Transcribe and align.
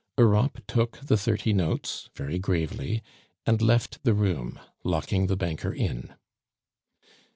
Europe 0.17 0.63
took 0.65 0.97
the 1.01 1.15
thirty 1.15 1.53
notes 1.53 2.09
very 2.15 2.39
gravely 2.39 3.03
and 3.45 3.61
left 3.61 4.03
the 4.03 4.15
room, 4.15 4.59
locking 4.83 5.27
the 5.27 5.37
banker 5.37 5.71
in. 5.71 6.15